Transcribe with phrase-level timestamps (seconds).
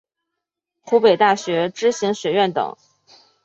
[0.79, 2.75] 湖北大学知行学院等